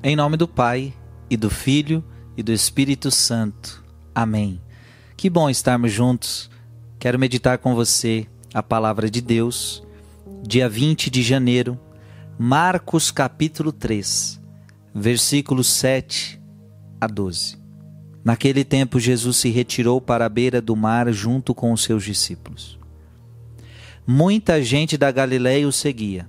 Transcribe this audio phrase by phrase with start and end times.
[0.00, 0.94] Em nome do Pai,
[1.28, 2.04] e do Filho,
[2.36, 3.82] e do Espírito Santo.
[4.14, 4.60] Amém.
[5.16, 6.48] Que bom estarmos juntos.
[7.00, 8.24] Quero meditar com você
[8.54, 9.82] a palavra de Deus,
[10.40, 11.76] dia 20 de janeiro,
[12.38, 14.40] Marcos capítulo 3,
[14.94, 16.40] versículos 7
[17.00, 17.58] a 12.
[18.24, 22.78] Naquele tempo, Jesus se retirou para a beira do mar junto com os seus discípulos.
[24.06, 26.28] Muita gente da Galiléia o seguia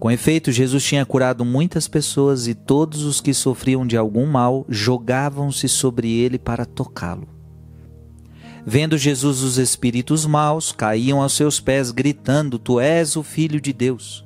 [0.00, 4.64] com efeito, Jesus tinha curado muitas pessoas e todos os que sofriam de algum mal
[4.66, 7.28] jogavam-se sobre ele para tocá-lo.
[8.64, 13.74] Vendo Jesus os espíritos maus, caíam aos seus pés, gritando: Tu és o Filho de
[13.74, 14.24] Deus.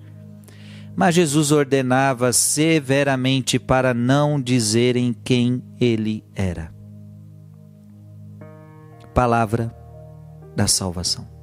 [0.94, 6.72] Mas Jesus ordenava severamente para não dizerem quem ele era.
[9.12, 9.74] Palavra
[10.54, 11.33] da salvação.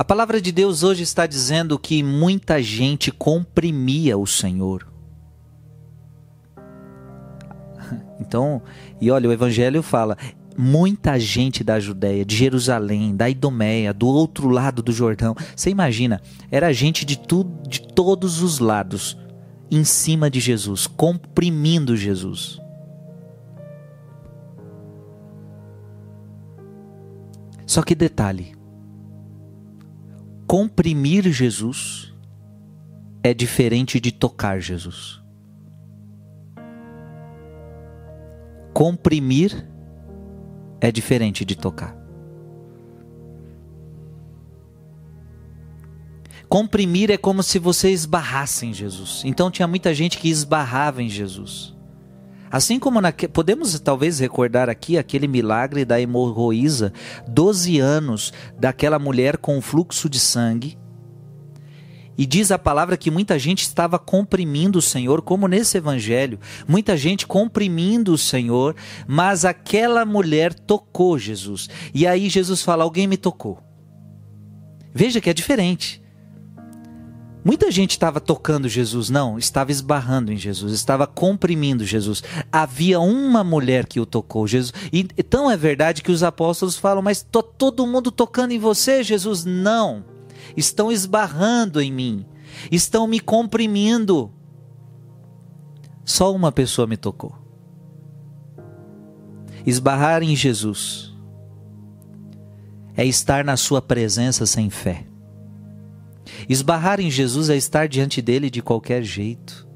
[0.00, 4.88] A palavra de Deus hoje está dizendo que muita gente comprimia o Senhor.
[8.18, 8.62] Então,
[8.98, 10.16] e olha, o Evangelho fala:
[10.56, 15.36] muita gente da Judéia, de Jerusalém, da Idomeia, do outro lado do Jordão.
[15.54, 19.18] Você imagina, era gente de, tudo, de todos os lados
[19.70, 22.58] em cima de Jesus, comprimindo Jesus.
[27.66, 28.59] Só que detalhe:
[30.50, 32.12] comprimir Jesus
[33.22, 35.22] é diferente de tocar Jesus.
[38.74, 39.64] Comprimir
[40.80, 41.96] é diferente de tocar.
[46.48, 49.22] Comprimir é como se você esbarrasse em Jesus.
[49.24, 51.76] Então tinha muita gente que esbarrava em Jesus.
[52.50, 56.92] Assim como na, podemos talvez recordar aqui aquele milagre da hemorroísa,
[57.28, 60.76] 12 anos daquela mulher com fluxo de sangue.
[62.18, 66.38] E diz a palavra que muita gente estava comprimindo o Senhor, como nesse evangelho,
[66.68, 71.70] muita gente comprimindo o Senhor, mas aquela mulher tocou Jesus.
[71.94, 73.62] E aí Jesus fala: Alguém me tocou.
[74.92, 76.02] Veja que é diferente.
[77.42, 82.22] Muita gente estava tocando Jesus, não, estava esbarrando em Jesus, estava comprimindo Jesus.
[82.52, 84.74] Havia uma mulher que o tocou, Jesus.
[84.92, 89.02] E então é verdade que os apóstolos falam, mas tô todo mundo tocando em você,
[89.02, 89.44] Jesus?
[89.44, 90.04] Não.
[90.54, 92.26] Estão esbarrando em mim,
[92.70, 94.30] estão me comprimindo.
[96.04, 97.34] Só uma pessoa me tocou.
[99.64, 101.14] Esbarrar em Jesus
[102.96, 105.09] é estar na sua presença sem fé.
[106.50, 109.68] Esbarrar em Jesus é estar diante dele de qualquer jeito.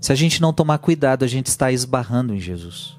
[0.00, 2.98] Se a gente não tomar cuidado, a gente está esbarrando em Jesus.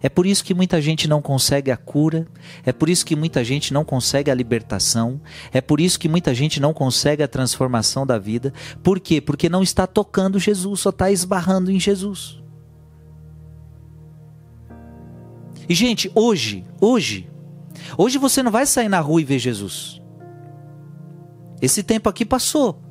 [0.00, 2.28] É por isso que muita gente não consegue a cura,
[2.64, 5.20] é por isso que muita gente não consegue a libertação,
[5.52, 8.54] é por isso que muita gente não consegue a transformação da vida.
[8.84, 9.20] Por quê?
[9.20, 12.40] Porque não está tocando Jesus, só está esbarrando em Jesus.
[15.68, 17.28] E gente, hoje, hoje,
[17.98, 20.01] hoje você não vai sair na rua e ver Jesus.
[21.62, 22.82] Esse tempo aqui passou.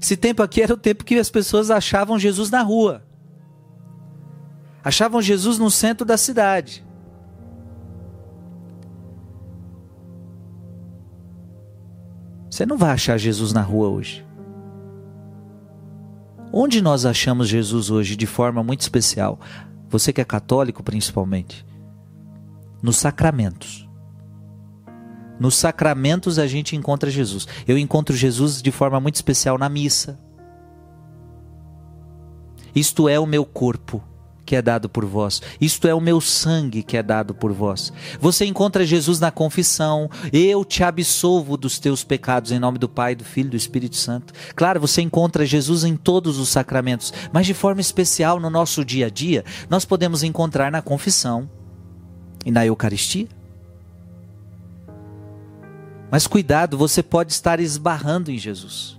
[0.00, 3.02] Esse tempo aqui era o tempo que as pessoas achavam Jesus na rua.
[4.84, 6.86] Achavam Jesus no centro da cidade.
[12.50, 14.26] Você não vai achar Jesus na rua hoje.
[16.52, 19.40] Onde nós achamos Jesus hoje de forma muito especial?
[19.88, 21.64] Você que é católico principalmente.
[22.82, 23.89] Nos sacramentos.
[25.40, 27.48] Nos sacramentos a gente encontra Jesus.
[27.66, 30.20] Eu encontro Jesus de forma muito especial na missa.
[32.74, 34.04] Isto é o meu corpo
[34.44, 35.40] que é dado por vós.
[35.60, 37.92] Isto é o meu sangue que é dado por vós.
[38.20, 40.10] Você encontra Jesus na confissão.
[40.32, 43.96] Eu te absolvo dos teus pecados em nome do Pai, do Filho e do Espírito
[43.96, 44.34] Santo.
[44.54, 49.06] Claro, você encontra Jesus em todos os sacramentos, mas de forma especial no nosso dia
[49.06, 51.48] a dia, nós podemos encontrar na confissão
[52.44, 53.39] e na Eucaristia.
[56.10, 58.98] Mas cuidado, você pode estar esbarrando em Jesus.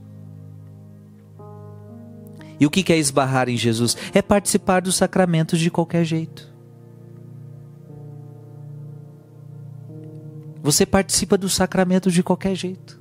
[2.60, 3.98] E o que é esbarrar em Jesus?
[4.14, 6.52] É participar dos sacramentos de qualquer jeito.
[10.62, 13.01] Você participa dos sacramentos de qualquer jeito.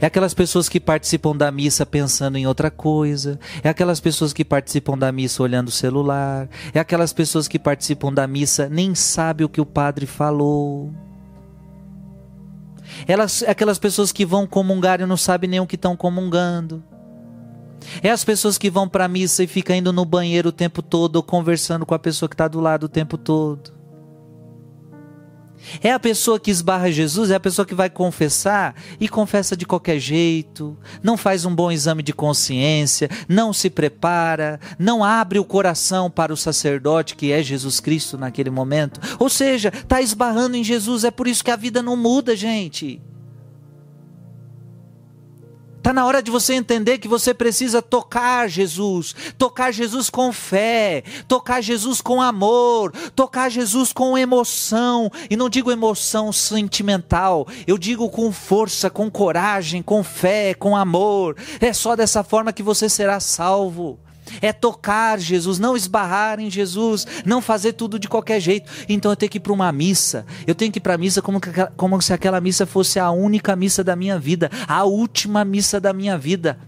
[0.00, 3.38] É aquelas pessoas que participam da missa pensando em outra coisa.
[3.62, 6.48] É aquelas pessoas que participam da missa olhando o celular.
[6.72, 10.92] É aquelas pessoas que participam da missa nem sabe o que o padre falou.
[13.06, 16.82] Elas, é aquelas pessoas que vão comungar e não sabem nem o que estão comungando.
[18.02, 20.82] É as pessoas que vão para a missa e ficam indo no banheiro o tempo
[20.82, 23.83] todo ou conversando com a pessoa que está do lado o tempo todo.
[25.82, 29.66] É a pessoa que esbarra Jesus, é a pessoa que vai confessar e confessa de
[29.66, 35.44] qualquer jeito, não faz um bom exame de consciência, não se prepara, não abre o
[35.44, 39.00] coração para o sacerdote que é Jesus Cristo naquele momento.
[39.18, 43.00] Ou seja, está esbarrando em Jesus, é por isso que a vida não muda, gente.
[45.84, 51.04] Está na hora de você entender que você precisa tocar Jesus, tocar Jesus com fé,
[51.28, 55.12] tocar Jesus com amor, tocar Jesus com emoção.
[55.28, 61.36] E não digo emoção sentimental, eu digo com força, com coragem, com fé, com amor.
[61.60, 63.98] É só dessa forma que você será salvo
[64.40, 68.70] é tocar Jesus, não esbarrar em Jesus, não fazer tudo de qualquer jeito.
[68.88, 71.20] Então eu tenho que ir para uma missa, eu tenho que ir para a missa
[71.22, 71.40] como,
[71.76, 75.92] como se aquela missa fosse a única missa da minha vida, a última missa da
[75.92, 76.58] minha vida.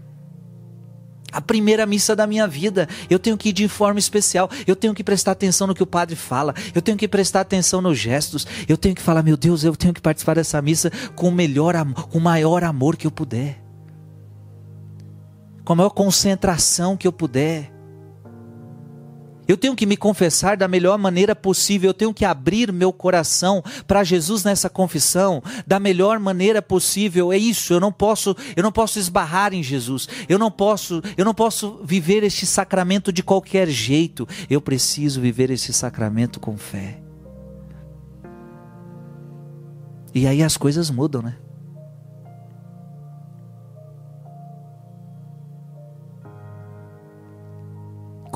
[1.29, 4.93] A primeira missa da minha vida, eu tenho que ir de forma especial, eu tenho
[4.93, 8.47] que prestar atenção no que o padre fala, eu tenho que prestar atenção nos gestos,
[8.67, 11.75] eu tenho que falar, meu Deus, eu tenho que participar dessa missa com o melhor,
[12.09, 13.66] com o maior amor que eu puder
[15.67, 17.73] com a maior concentração que eu puder.
[19.45, 23.61] Eu tenho que me confessar da melhor maneira possível, eu tenho que abrir meu coração
[23.85, 27.33] para Jesus nessa confissão da melhor maneira possível.
[27.33, 30.07] É isso, eu não posso, eu não posso esbarrar em Jesus.
[30.29, 34.25] Eu não posso, eu não posso viver este sacramento de qualquer jeito.
[34.49, 37.01] Eu preciso viver esse sacramento com fé.
[40.15, 41.35] E aí as coisas mudam, né?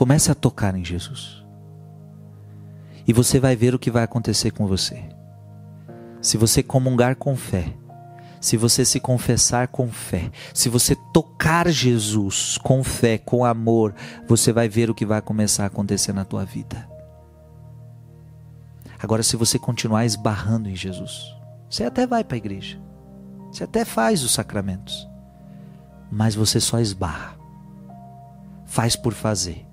[0.02, 1.46] Comece a tocar em Jesus.
[3.06, 5.00] E você vai ver o que vai acontecer com você.
[6.20, 7.72] Se você comungar com fé,
[8.42, 13.94] se você se confessar com fé, se você tocar Jesus com fé, com amor,
[14.28, 16.90] você vai ver o que vai começar a acontecer na tua vida.
[19.00, 21.32] Agora, se você continuar esbarrando em Jesus,
[21.70, 22.82] você até vai para a igreja,
[23.52, 25.08] você até faz os sacramentos,
[26.12, 27.38] mas você só esbarra,
[28.66, 29.70] faz por fazer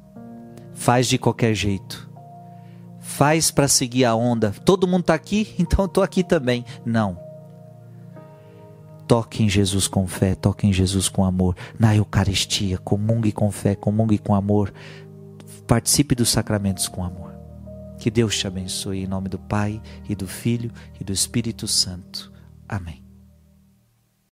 [0.79, 2.09] faz de qualquer jeito.
[3.01, 4.53] Faz para seguir a onda.
[4.65, 6.65] Todo mundo está aqui, então eu estou aqui também.
[6.87, 7.19] Não.
[9.07, 11.57] Toque em Jesus com fé, toque em Jesus com amor.
[11.79, 14.73] Na Eucaristia, comungue com fé, comungue com amor.
[15.67, 17.35] Participe dos sacramentos com amor.
[17.99, 20.71] Que Deus te abençoe em nome do Pai e do Filho
[21.01, 22.31] e do Espírito Santo.
[22.69, 23.08] Amém.